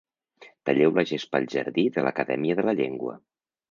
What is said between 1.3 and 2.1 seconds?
al jardí de